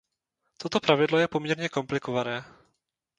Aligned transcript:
Toto 0.57 0.79
pravidlo 0.79 1.17
je 1.19 1.27
poměrně 1.27 1.69
komplikované. 1.69 2.45